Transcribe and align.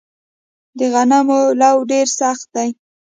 د 0.77 0.79
غنمو 0.93 1.39
لوو 1.61 1.87
ډیر 1.91 2.07
سخت 2.19 2.45
دی 2.55 2.69